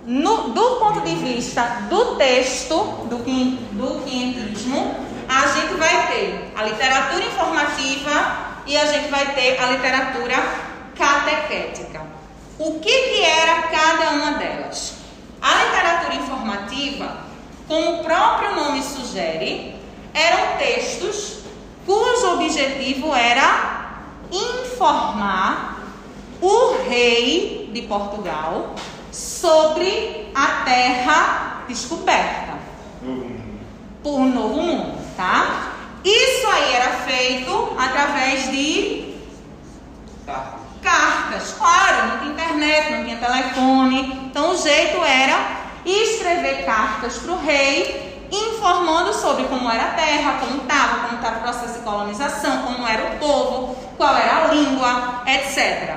no, 0.07 0.49
do 0.49 0.77
ponto 0.77 1.01
de 1.01 1.13
vista 1.17 1.61
do 1.87 2.15
texto, 2.15 2.75
do, 3.05 3.17
do 3.17 4.03
quinhentismo, 4.03 4.95
a 5.29 5.47
gente 5.49 5.75
vai 5.75 6.07
ter 6.07 6.51
a 6.55 6.63
literatura 6.63 7.23
informativa 7.23 8.37
e 8.65 8.75
a 8.75 8.85
gente 8.87 9.09
vai 9.09 9.35
ter 9.35 9.59
a 9.61 9.67
literatura 9.67 10.35
catequética. 10.97 12.01
O 12.57 12.79
que, 12.79 12.89
que 12.89 13.23
era 13.23 13.61
cada 13.67 14.09
uma 14.11 14.31
delas? 14.39 14.95
A 15.39 15.63
literatura 15.65 16.15
informativa, 16.15 17.17
como 17.67 18.01
o 18.01 18.03
próprio 18.03 18.55
nome 18.55 18.81
sugere, 18.81 19.75
eram 20.15 20.57
textos 20.57 21.39
cujo 21.85 22.33
objetivo 22.33 23.13
era 23.13 23.99
informar 24.31 25.83
o 26.41 26.77
rei 26.89 27.69
de 27.71 27.81
Portugal 27.83 28.73
sobre 29.11 30.31
a 30.33 30.63
terra 30.63 31.63
descoberta 31.67 32.55
por 34.01 34.19
um 34.19 34.33
novo 34.33 34.61
mundo, 34.61 34.97
tá? 35.15 35.73
Isso 36.03 36.47
aí 36.47 36.73
era 36.73 36.91
feito 36.99 37.75
através 37.77 38.51
de 38.51 39.15
cartas. 40.81 41.55
Claro, 41.57 42.07
não 42.07 42.19
tinha 42.19 42.31
internet, 42.31 42.91
não 42.91 43.03
tinha 43.03 43.17
telefone. 43.17 44.27
Então 44.27 44.51
o 44.51 44.57
jeito 44.57 45.03
era 45.03 45.65
escrever 45.85 46.65
cartas 46.65 47.17
para 47.17 47.33
o 47.33 47.43
rei, 47.43 48.14
informando 48.65 49.13
sobre 49.13 49.43
como 49.43 49.69
era 49.69 49.83
a 49.83 49.91
terra, 49.91 50.39
como 50.39 50.63
estava, 50.63 51.03
como 51.03 51.17
estava 51.17 51.37
o 51.37 51.41
processo 51.41 51.73
de 51.73 51.79
colonização, 51.85 52.63
como 52.63 52.87
era 52.87 53.13
o 53.13 53.19
povo, 53.19 53.75
qual 53.95 54.15
era 54.15 54.45
a 54.45 54.47
língua, 54.47 55.21
etc. 55.27 55.93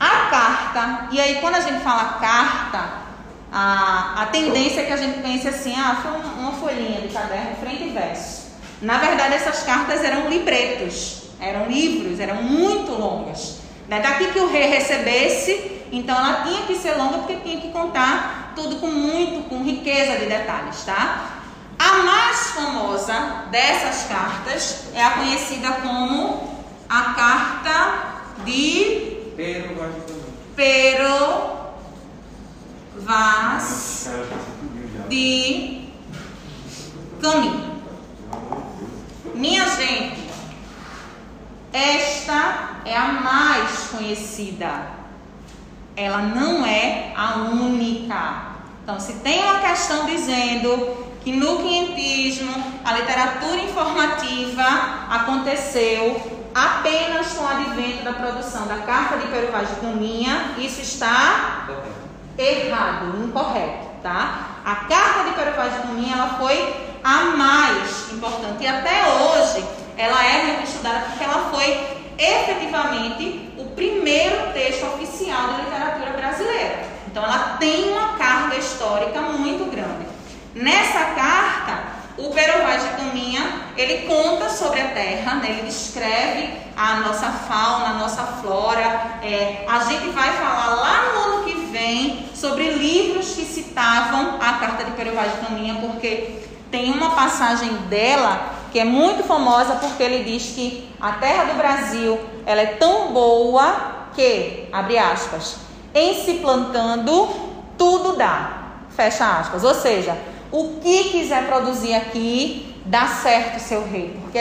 A 0.00 0.28
carta, 0.28 1.08
e 1.12 1.20
aí 1.20 1.36
quando 1.40 1.54
a 1.54 1.60
gente 1.60 1.84
fala 1.84 2.18
carta, 2.20 3.06
a, 3.52 4.22
a 4.22 4.26
tendência 4.26 4.80
é 4.80 4.84
que 4.86 4.92
a 4.92 4.96
gente 4.96 5.20
pense 5.20 5.46
assim, 5.46 5.72
ah, 5.78 5.96
foi 6.02 6.10
uma 6.42 6.50
folhinha 6.52 7.00
de 7.02 7.14
caderno, 7.14 7.54
frente 7.60 7.84
e 7.84 7.90
verso. 7.90 8.46
Na 8.82 8.98
verdade, 8.98 9.34
essas 9.34 9.62
cartas 9.62 10.02
eram 10.02 10.28
libretos, 10.28 11.30
eram 11.40 11.66
livros, 11.66 12.18
eram 12.18 12.42
muito 12.42 12.90
longas. 12.90 13.60
Daqui 13.88 14.32
que 14.32 14.40
o 14.40 14.50
rei 14.50 14.66
recebesse, 14.66 15.80
então 15.92 16.16
ela 16.18 16.42
tinha 16.42 16.62
que 16.62 16.74
ser 16.74 16.96
longa 16.96 17.18
porque 17.18 17.36
tinha 17.36 17.60
que 17.60 17.68
contar 17.68 18.52
tudo 18.56 18.76
com 18.76 18.88
muito, 18.88 19.48
com 19.48 19.62
riqueza 19.62 20.16
de 20.16 20.26
detalhes, 20.26 20.82
tá? 20.82 21.35
A 21.78 22.02
mais 22.02 22.50
famosa 22.50 23.46
dessas 23.50 24.08
cartas 24.08 24.84
é 24.94 25.02
a 25.04 25.10
conhecida 25.12 25.72
como 25.82 26.64
a 26.88 27.02
carta 27.14 28.16
de 28.44 29.32
Pero 30.56 31.56
Vaz 32.96 34.08
de 35.08 35.88
Caminho. 37.20 37.82
Minha 39.34 39.68
gente, 39.76 40.30
esta 41.72 42.80
é 42.86 42.96
a 42.96 43.12
mais 43.12 43.88
conhecida. 43.88 44.96
Ela 45.94 46.22
não 46.22 46.64
é 46.64 47.12
a 47.16 47.36
única. 47.36 48.56
Então, 48.82 48.98
se 48.98 49.14
tem 49.14 49.42
uma 49.42 49.60
questão 49.60 50.06
dizendo 50.06 51.05
que 51.26 51.32
no 51.32 51.56
quinhentismo 51.56 52.54
a 52.84 52.92
literatura 52.92 53.56
informativa 53.56 55.08
aconteceu 55.10 56.20
apenas 56.54 57.32
com 57.32 57.42
o 57.42 57.48
advento 57.48 58.04
da 58.04 58.12
produção 58.12 58.68
da 58.68 58.76
Carta 58.76 59.16
de 59.18 59.26
Peru 59.26 59.50
Vaz 59.50 59.68
de 59.70 59.74
Caminha, 59.80 60.54
isso 60.56 60.80
está 60.80 61.66
errado, 62.38 63.24
incorreto, 63.24 63.88
tá? 64.04 64.60
A 64.64 64.76
Carta 64.76 65.24
de 65.24 65.34
Peru 65.34 65.56
Vaz 65.56 65.72
de 65.74 65.80
Caminha, 65.80 66.14
ela 66.14 66.38
foi 66.38 66.76
a 67.02 67.24
mais 67.36 68.12
importante. 68.12 68.62
E 68.62 68.68
até 68.68 69.08
hoje 69.08 69.64
ela 69.96 70.24
é 70.24 70.44
muito 70.44 70.62
estudada 70.62 71.06
porque 71.06 71.24
ela 71.24 71.50
foi 71.50 71.88
efetivamente 72.16 73.52
o 73.58 73.64
primeiro 73.74 74.52
texto 74.52 74.86
oficial 74.94 75.48
da 75.48 75.56
literatura 75.64 76.10
brasileira. 76.10 76.86
Então 77.08 77.24
ela 77.24 77.56
tem 77.58 77.90
uma 77.90 78.16
carga 78.16 78.54
histórica 78.56 79.22
muito. 79.22 79.45
Nessa 80.56 81.12
carta, 81.14 81.82
o 82.16 82.30
Pero 82.30 82.62
Vaz 82.62 82.82
de 82.82 82.88
Caminha, 82.96 83.60
ele 83.76 84.06
conta 84.06 84.48
sobre 84.48 84.80
a 84.80 84.88
Terra, 84.88 85.34
né? 85.34 85.50
ele 85.50 85.66
descreve 85.66 86.48
a 86.74 87.00
nossa 87.00 87.30
fauna, 87.30 87.90
a 87.90 87.98
nossa 87.98 88.22
flora. 88.22 89.18
É, 89.22 89.66
a 89.68 89.80
gente 89.80 90.08
vai 90.12 90.32
falar 90.32 90.76
lá 90.76 91.12
no 91.12 91.20
ano 91.20 91.44
que 91.44 91.52
vem 91.70 92.30
sobre 92.34 92.70
livros 92.70 93.34
que 93.34 93.44
citavam 93.44 94.36
a 94.40 94.54
Carta 94.54 94.84
de 94.84 94.92
Pero 94.92 95.14
Vaz 95.14 95.30
de 95.32 95.46
Caminha, 95.46 95.74
porque 95.74 96.40
tem 96.70 96.90
uma 96.90 97.10
passagem 97.10 97.70
dela 97.90 98.54
que 98.72 98.80
é 98.80 98.84
muito 98.84 99.24
famosa 99.24 99.74
porque 99.74 100.02
ele 100.02 100.24
diz 100.24 100.54
que 100.54 100.90
a 100.98 101.12
terra 101.12 101.52
do 101.52 101.58
Brasil 101.58 102.18
ela 102.46 102.62
é 102.62 102.66
tão 102.66 103.12
boa 103.12 104.08
que, 104.14 104.70
abre 104.72 104.96
aspas, 104.96 105.56
em 105.94 106.24
se 106.24 106.38
plantando 106.38 107.28
tudo 107.76 108.16
dá, 108.16 108.78
fecha 108.96 109.38
aspas. 109.38 109.62
Ou 109.62 109.74
seja, 109.74 110.16
o 110.56 110.80
que 110.80 111.10
quiser 111.10 111.46
produzir 111.46 111.94
aqui 111.94 112.74
dá 112.86 113.06
certo, 113.08 113.60
seu 113.60 113.86
rei, 113.86 114.16
porque 114.22 114.38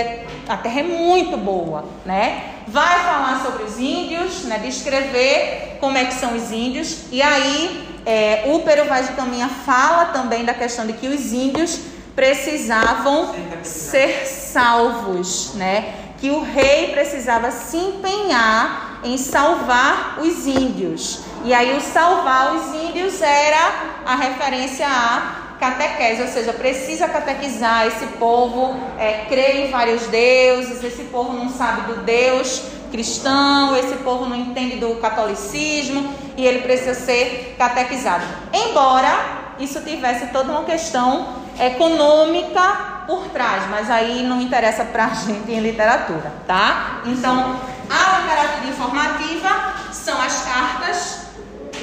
a 0.47 0.56
terra 0.56 0.80
é 0.80 0.84
muito 0.84 1.36
boa, 1.36 1.84
né? 2.06 2.43
Vai 2.67 2.99
falar 2.99 3.41
sobre 3.43 3.63
os 3.63 3.78
índios, 3.80 4.43
né? 4.43 4.60
Descrever 4.60 5.78
como 5.82 5.97
é 5.97 6.06
que 6.06 6.13
são 6.13 6.36
os 6.36 6.51
índios 6.51 7.06
e 7.12 7.21
aí 7.21 7.86
é, 8.06 8.43
o 8.47 8.60
Peru 8.60 8.86
Vaz 8.86 9.08
de 9.08 9.13
Caminha 9.13 9.49
fala 9.49 10.06
também 10.06 10.45
da 10.45 10.54
questão 10.54 10.88
de 10.88 10.93
que 10.93 11.08
os 11.08 11.34
índios 11.34 11.82
precisavam 12.15 13.36
ser 13.63 14.25
salvos, 14.25 15.54
né? 15.56 15.95
Que 16.19 16.30
o 16.30 16.41
rei 16.41 16.91
precisava 16.91 17.51
se 17.51 17.75
empenhar 17.75 19.01
em 19.04 19.17
salvar 19.17 20.19
os 20.21 20.47
índios. 20.47 21.21
E 21.43 21.54
aí 21.54 21.75
o 21.75 21.82
salvar 21.82 22.56
os 22.56 22.73
índios 22.73 23.21
era 23.21 24.04
a 24.06 24.15
referência 24.15 24.88
a 24.88 25.44
catequese, 25.60 26.22
ou 26.22 26.28
seja, 26.28 26.54
precisa 26.54 27.08
catequizar 27.08 27.88
esse 27.88 28.06
povo, 28.18 28.76
é, 28.98 29.26
em 29.56 29.72
vários 29.72 30.08
deuses, 30.08 30.84
esse 30.84 31.04
povo 31.06 31.34
não 31.34 31.50
sabe 31.50 31.94
do 31.94 32.02
Deus 32.02 32.76
cristão, 32.96 33.76
esse 33.76 33.96
povo 33.98 34.26
não 34.26 34.38
entende 34.38 34.78
do 34.78 34.96
catolicismo 34.96 36.13
e 36.38 36.46
ele 36.46 36.60
precisa 36.60 36.94
ser 36.94 37.56
catequizado. 37.58 38.24
Embora 38.54 39.54
isso 39.60 39.82
tivesse 39.82 40.28
toda 40.28 40.52
uma 40.52 40.63
questão 40.63 41.28
econômica 41.60 43.04
por 43.06 43.28
trás, 43.28 43.63
mas 43.70 43.89
aí 43.89 44.24
não 44.24 44.41
interessa 44.41 44.86
para 44.86 45.06
a 45.06 45.10
gente 45.13 45.52
em 45.52 45.60
literatura, 45.60 46.32
tá? 46.48 47.02
Então, 47.06 47.60
a 47.89 48.20
literatura 48.20 48.68
informativa 48.68 49.74
são 49.91 50.22
as 50.22 50.44
cartas, 50.44 51.26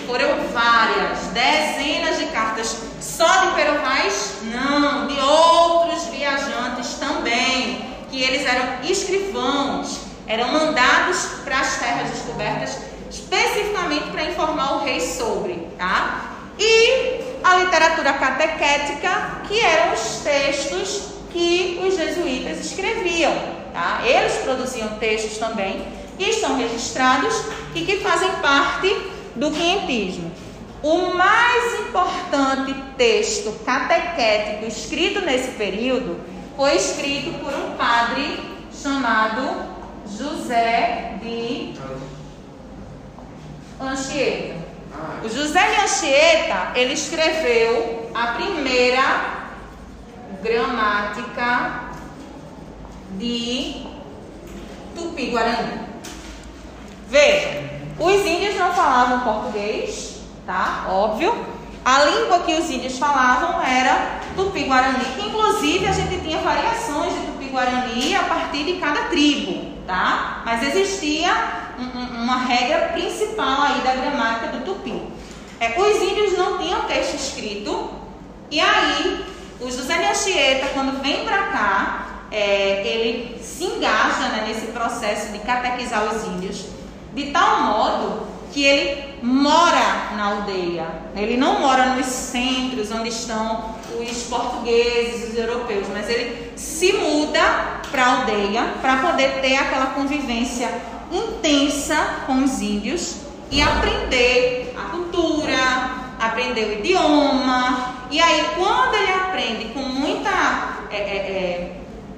foram 0.06 0.28
várias, 0.52 1.18
dezenas 1.32 2.18
de 2.18 2.26
cartas, 2.26 2.76
só 3.16 3.46
de 3.46 3.54
Perovais? 3.54 4.34
Não, 4.42 5.06
de 5.06 5.18
outros 5.20 6.06
viajantes 6.06 6.94
também, 6.94 7.94
que 8.10 8.22
eles 8.22 8.46
eram 8.46 8.82
escrivãos, 8.84 10.00
eram 10.26 10.52
mandados 10.52 11.26
para 11.44 11.60
as 11.60 11.78
terras 11.78 12.10
descobertas 12.10 12.92
especificamente 13.10 14.10
para 14.10 14.24
informar 14.24 14.76
o 14.76 14.84
rei 14.84 15.00
sobre, 15.00 15.68
tá? 15.76 16.30
E 16.58 17.20
a 17.44 17.56
literatura 17.56 18.14
catequética, 18.14 19.42
que 19.46 19.60
eram 19.60 19.92
os 19.92 20.20
textos 20.22 21.12
que 21.30 21.80
os 21.86 21.96
jesuítas 21.96 22.64
escreviam. 22.64 23.34
Tá? 23.72 24.02
Eles 24.04 24.34
produziam 24.42 24.88
textos 24.98 25.38
também 25.38 25.86
que 26.18 26.24
estão 26.24 26.56
registrados 26.56 27.34
e 27.74 27.84
que 27.84 27.98
fazem 28.00 28.30
parte 28.42 28.94
do 29.34 29.50
quinhentismo. 29.50 30.30
O 30.82 31.14
mais 31.14 31.80
importante 31.80 32.74
texto 32.96 33.52
catequético 33.64 34.66
escrito 34.66 35.20
nesse 35.20 35.52
período 35.52 36.20
foi 36.56 36.74
escrito 36.74 37.38
por 37.38 37.54
um 37.54 37.76
padre 37.76 38.40
chamado 38.72 39.62
José 40.06 41.18
de 41.22 41.74
Anchieta. 43.80 44.56
O 45.24 45.28
José 45.28 45.70
de 45.70 45.80
Anchieta, 45.82 46.72
ele 46.74 46.94
escreveu 46.94 48.10
a 48.12 48.28
primeira 48.32 49.42
gramática 50.42 51.92
de 53.12 53.86
Tupi-Guarani. 54.96 55.80
Veja, 57.08 57.70
os 58.00 58.26
índios 58.26 58.56
não 58.56 58.72
falavam 58.72 59.20
português, 59.20 60.21
tá? 60.52 60.84
Óbvio. 60.88 61.34
A 61.84 62.04
língua 62.04 62.40
que 62.40 62.54
os 62.54 62.70
índios 62.70 62.98
falavam 62.98 63.60
era 63.62 64.20
Tupi-Guarani, 64.36 65.04
que 65.16 65.26
inclusive 65.26 65.86
a 65.86 65.92
gente 65.92 66.20
tinha 66.20 66.38
variações 66.38 67.12
de 67.14 67.26
Tupi-Guarani 67.26 68.14
a 68.14 68.22
partir 68.24 68.64
de 68.64 68.74
cada 68.74 69.04
tribo, 69.04 69.72
tá? 69.86 70.42
Mas 70.44 70.62
existia 70.62 71.32
uma 71.78 72.36
regra 72.36 72.90
principal 72.92 73.62
aí 73.62 73.80
da 73.80 73.94
gramática 73.94 74.48
do 74.48 74.64
tupi. 74.64 75.02
É, 75.58 75.74
os 75.80 76.02
índios 76.02 76.36
não 76.36 76.58
tinham 76.58 76.82
texto 76.82 77.14
escrito 77.14 77.90
e 78.50 78.60
aí 78.60 79.24
O 79.60 79.70
José 79.70 79.96
de 79.96 80.68
quando 80.74 81.00
vem 81.00 81.24
para 81.24 81.44
cá, 81.44 82.06
é, 82.30 82.82
ele 82.84 83.40
se 83.40 83.64
engaja 83.64 84.28
né, 84.28 84.44
nesse 84.46 84.66
processo 84.72 85.32
de 85.32 85.38
catequizar 85.38 86.04
os 86.04 86.24
índios, 86.26 86.66
de 87.14 87.30
tal 87.30 87.62
modo 87.62 88.26
que 88.52 88.64
ele 88.64 89.11
mora 89.22 90.14
na 90.16 90.24
aldeia. 90.24 90.86
Ele 91.14 91.36
não 91.36 91.60
mora 91.60 91.94
nos 91.94 92.06
centros 92.06 92.90
onde 92.90 93.08
estão 93.08 93.76
os 94.00 94.22
portugueses, 94.24 95.30
os 95.30 95.38
europeus, 95.38 95.86
mas 95.92 96.08
ele 96.10 96.52
se 96.56 96.92
muda 96.94 97.80
para 97.90 98.04
a 98.04 98.20
aldeia 98.20 98.64
para 98.80 98.96
poder 98.96 99.40
ter 99.40 99.56
aquela 99.56 99.86
convivência 99.86 100.68
intensa 101.12 102.24
com 102.26 102.42
os 102.42 102.60
índios 102.60 103.16
e 103.50 103.60
aprender 103.60 104.74
a 104.76 104.90
cultura, 104.90 105.56
aprender 106.18 106.64
o 106.64 106.72
idioma. 106.78 107.94
E 108.10 108.20
aí, 108.20 108.46
quando 108.56 108.94
ele 108.94 109.12
aprende 109.12 109.64
com 109.66 109.80
muita 109.80 110.86
é, 110.90 110.96
é, 110.96 111.00
é, 111.00 111.72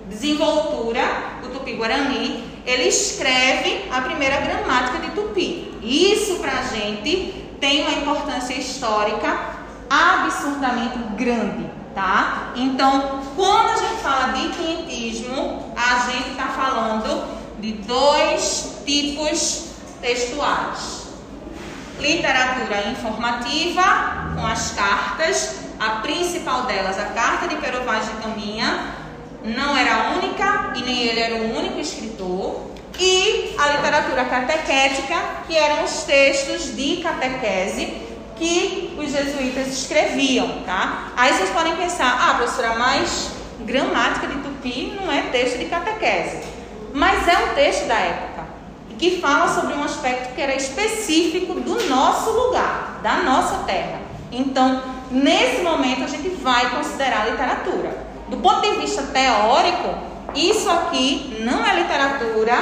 desenvoltura 0.09 1.03
o 1.45 1.49
tupi-guarani, 1.49 2.54
ele 2.67 2.89
escreve 2.89 3.89
a 3.93 4.01
primeira 4.01 4.39
gramática 4.39 4.99
de 4.99 5.11
tupi. 5.11 5.79
Isso 5.83 6.37
para 6.37 6.61
a 6.61 6.63
gente 6.63 7.47
tem 7.61 7.83
uma 7.83 7.93
importância 7.93 8.55
histórica 8.55 9.55
absurdamente 9.89 10.99
grande, 11.17 11.71
tá? 11.95 12.53
Então, 12.57 13.23
quando 13.37 13.71
a 13.71 13.77
gente 13.77 14.03
fala 14.03 14.33
de 14.33 14.49
quinhentismo, 14.51 15.73
a 15.77 16.11
gente 16.11 16.31
está 16.31 16.47
falando 16.49 17.25
de 17.61 17.73
dois 17.73 18.81
tipos 18.85 19.69
textuais. 20.01 21.05
Literatura 21.99 22.89
informativa, 22.91 24.35
com 24.35 24.47
as 24.47 24.73
cartas, 24.73 25.61
a 25.79 26.01
principal 26.01 26.63
delas, 26.65 26.99
a 26.99 27.07
carta 27.07 27.47
de 27.47 27.57
Pero 27.57 27.85
Vaz 27.85 28.07
de 28.07 28.15
Caminha, 28.23 29.04
não 29.45 29.77
era 29.77 30.15
única 30.17 30.73
e 30.75 30.83
nem 30.83 31.03
ele 31.03 31.21
era 31.21 31.35
o 31.37 31.57
único 31.57 31.79
escritor. 31.79 32.73
E 32.99 33.55
a 33.59 33.69
literatura 33.69 34.25
catequética, 34.25 35.17
que 35.47 35.57
eram 35.57 35.85
os 35.85 36.05
textos 36.05 36.75
de 36.75 36.99
catequese 36.99 38.03
que 38.37 38.97
os 38.99 39.11
jesuítas 39.11 39.69
escreviam, 39.69 40.63
tá? 40.65 41.13
Aí 41.17 41.33
vocês 41.33 41.51
podem 41.51 41.77
pensar, 41.77 42.19
ah, 42.21 42.35
professora, 42.35 42.77
mas 42.77 43.31
gramática 43.61 44.27
de 44.27 44.39
tupi 44.39 44.99
não 45.01 45.13
é 45.13 45.23
texto 45.23 45.59
de 45.59 45.67
catequese. 45.67 46.39
Mas 46.93 47.27
é 47.29 47.39
um 47.39 47.55
texto 47.55 47.87
da 47.87 47.97
época 47.97 48.45
que 48.99 49.21
fala 49.21 49.49
sobre 49.49 49.75
um 49.75 49.83
aspecto 49.83 50.35
que 50.35 50.41
era 50.41 50.55
específico 50.55 51.55
do 51.55 51.89
nosso 51.89 52.31
lugar, 52.31 53.01
da 53.03 53.17
nossa 53.19 53.65
terra. 53.65 54.01
Então, 54.31 54.83
nesse 55.11 55.63
momento, 55.63 56.05
a 56.05 56.07
gente 56.07 56.29
vai 56.29 56.71
considerar 56.71 57.23
a 57.23 57.31
literatura. 57.31 58.14
Do 58.29 58.39
ponto 58.39 58.63
de 58.63 58.79
vista 58.79 59.03
teórico, 59.03 59.95
isso 60.35 60.69
aqui 60.71 61.39
não 61.41 61.65
é 61.65 61.75
literatura, 61.83 62.59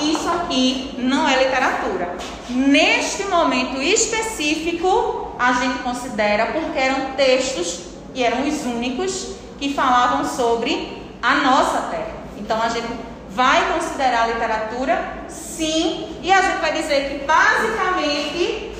isso 0.00 0.28
aqui 0.28 0.94
não 0.98 1.28
é 1.28 1.44
literatura. 1.44 2.16
Neste 2.48 3.24
momento 3.24 3.82
específico, 3.82 5.34
a 5.38 5.52
gente 5.54 5.80
considera 5.80 6.46
porque 6.46 6.78
eram 6.78 7.12
textos 7.16 7.80
e 8.14 8.22
eram 8.22 8.46
os 8.46 8.64
únicos 8.64 9.34
que 9.58 9.74
falavam 9.74 10.24
sobre 10.24 11.02
a 11.22 11.34
nossa 11.36 11.82
terra. 11.90 12.14
Então 12.38 12.62
a 12.62 12.68
gente 12.68 12.88
vai 13.30 13.72
considerar 13.72 14.24
a 14.24 14.26
literatura 14.28 15.24
sim, 15.28 16.16
e 16.22 16.32
a 16.32 16.40
gente 16.40 16.60
vai 16.60 16.72
dizer 16.72 17.10
que 17.10 17.24
basicamente 17.24 18.72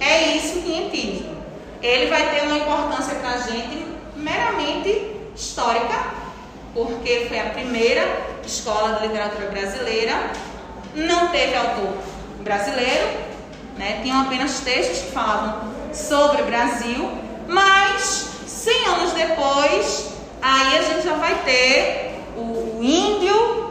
é 0.00 0.36
isso 0.36 0.60
que 0.60 0.62
quientismo. 0.62 1.36
Ele 1.82 2.10
vai 2.10 2.28
ter 2.30 2.42
uma 2.42 2.56
importância 2.56 3.14
para 3.16 3.30
a 3.30 3.38
gente 3.38 3.86
meramente 4.16 5.17
histórica, 5.38 5.94
porque 6.74 7.26
foi 7.28 7.38
a 7.38 7.50
primeira 7.50 8.04
escola 8.44 8.96
de 8.96 9.06
literatura 9.06 9.50
brasileira, 9.50 10.30
não 10.94 11.28
teve 11.28 11.54
autor 11.54 11.94
brasileiro, 12.40 13.06
né? 13.76 14.00
tinham 14.02 14.22
apenas 14.22 14.60
textos 14.60 14.98
que 14.98 15.12
falavam 15.12 15.72
sobre 15.94 16.42
o 16.42 16.46
Brasil, 16.46 17.10
mas 17.46 18.30
100 18.46 18.86
anos 18.86 19.12
depois, 19.12 20.12
aí 20.42 20.78
a 20.78 20.82
gente 20.82 21.04
já 21.04 21.14
vai 21.14 21.34
ter 21.44 22.24
o, 22.36 22.78
o 22.78 22.80
índio, 22.82 23.68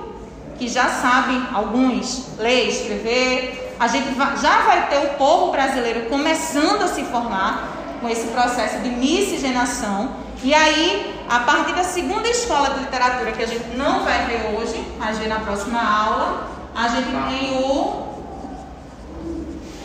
que 0.57 0.67
já 0.67 0.89
sabe 0.89 1.39
alguns 1.53 2.37
ler, 2.37 2.69
escrever, 2.69 3.75
a 3.79 3.87
gente 3.87 4.07
já 4.41 4.61
vai 4.61 4.87
ter 4.89 4.97
o 4.97 5.09
povo 5.15 5.51
brasileiro 5.51 6.09
começando 6.09 6.81
a 6.81 6.87
se 6.87 7.03
formar 7.03 7.77
com 8.01 8.09
esse 8.09 8.27
processo 8.27 8.79
de 8.79 8.89
miscigenação 8.89 10.26
e 10.43 10.53
aí, 10.53 11.15
a 11.29 11.39
partir 11.39 11.73
da 11.73 11.83
segunda 11.83 12.27
escola 12.29 12.69
de 12.71 12.79
literatura, 12.81 13.31
que 13.31 13.43
a 13.43 13.47
gente 13.47 13.75
não 13.75 14.03
vai 14.03 14.25
ver 14.25 14.55
hoje, 14.55 14.83
mas 14.97 15.17
ver 15.17 15.27
na 15.27 15.39
próxima 15.39 15.79
aula, 15.79 16.47
a 16.75 16.87
gente 16.89 17.09
tem 17.29 17.57
o 17.57 18.07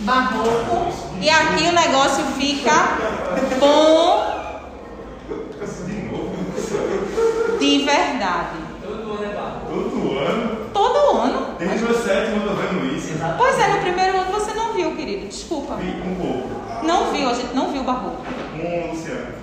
barroco. 0.01 0.93
E 1.21 1.31
aqui 1.31 1.65
o 1.69 1.73
negócio 1.73 2.25
fica 2.39 2.99
bom 3.59 4.33
de 7.59 7.85
verdade. 7.85 8.57
Todo 8.83 9.13
ano 9.13 9.25
é 9.25 9.35
barroco. 9.35 9.67
Todo 9.69 10.19
ano? 10.19 10.57
Todo 10.73 11.17
ano. 11.19 11.47
Desde 11.59 11.85
o 11.85 11.95
sétimo 11.95 12.43
eu 12.43 12.49
tô 12.49 12.55
vendo 12.55 12.97
isso. 12.97 13.13
Pois 13.39 13.59
é, 13.59 13.69
no 13.69 13.81
primeiro 13.81 14.19
ano 14.19 14.33
você 14.33 14.53
não 14.53 14.75
viu, 14.75 14.95
querido. 14.97 15.29
Desculpa. 15.29 15.77
Vi 15.77 15.91
um 15.91 16.15
pouco. 16.17 16.85
Não 16.85 17.13
viu, 17.13 17.31
a 17.31 17.35
gente 17.35 17.55
não 17.55 17.71
viu 17.71 17.83
o 17.83 17.85
barroco. 17.85 18.23
Com 18.57 18.89
o 18.89 18.93
Luciano. 18.93 19.42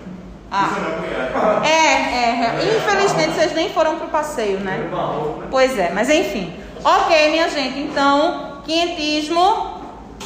Ah. 0.52 0.68
Luciano 0.68 1.66
É, 1.66 1.70
é, 1.70 2.78
infelizmente 2.78 3.34
vocês 3.34 3.54
nem 3.54 3.70
foram 3.70 3.98
pro 3.98 4.08
passeio, 4.08 4.60
né? 4.60 4.90
Pois 5.52 5.78
é, 5.78 5.92
mas 5.94 6.10
enfim. 6.10 6.54
Ok, 6.84 7.30
minha 7.32 7.50
gente, 7.50 7.80
então, 7.80 8.62
quinhentismo 8.66 9.80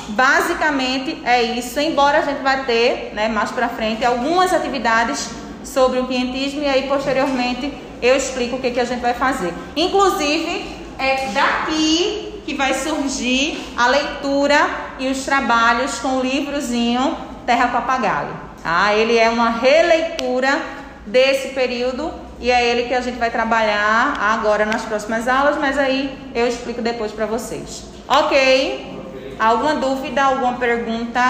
basicamente 0.10 1.22
é 1.24 1.42
isso, 1.42 1.80
embora 1.80 2.20
a 2.20 2.22
gente 2.22 2.42
vai 2.42 2.66
ter, 2.66 3.12
né, 3.14 3.28
mais 3.28 3.52
pra 3.52 3.70
frente, 3.70 4.04
algumas 4.04 4.54
atividades 4.54 5.30
sobre 5.64 6.00
o 6.00 6.08
quinhentismo 6.08 6.62
e 6.62 6.68
aí 6.68 6.88
posteriormente 6.88 7.74
eu 8.02 8.16
explico 8.16 8.58
o 8.58 8.60
que, 8.60 8.72
que 8.72 8.80
a 8.80 8.86
gente 8.86 9.00
vai 9.00 9.14
fazer. 9.14 9.54
Inclusive, 9.76 10.76
é 11.00 11.28
daqui 11.28 12.42
que 12.46 12.54
vai 12.54 12.74
surgir 12.74 13.74
a 13.78 13.88
leitura 13.88 14.58
e 15.00 15.08
os 15.08 15.24
trabalhos 15.24 16.00
com 16.00 16.18
o 16.18 16.22
livrozinho 16.22 17.18
Terra 17.46 17.68
Papagaio. 17.70 18.43
Ah, 18.64 18.94
ele 18.94 19.18
é 19.18 19.30
uma 19.30 19.50
releitura 19.50 20.62
desse 21.06 21.50
período 21.50 22.14
e 22.40 22.50
é 22.50 22.66
ele 22.66 22.88
que 22.88 22.94
a 22.94 23.02
gente 23.02 23.18
vai 23.18 23.30
trabalhar 23.30 24.18
agora 24.20 24.66
nas 24.66 24.84
próximas 24.84 25.28
aulas, 25.28 25.58
mas 25.58 25.78
aí 25.78 26.18
eu 26.34 26.48
explico 26.48 26.82
depois 26.82 27.12
para 27.12 27.26
vocês. 27.26 27.86
Ok? 28.08 29.36
Alguma 29.40 29.76
dúvida, 29.76 30.24
alguma 30.24 30.54
pergunta? 30.54 31.22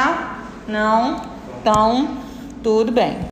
Não? 0.67 1.21
Então, 1.59 2.17
tudo 2.61 2.91
bem. 2.91 3.17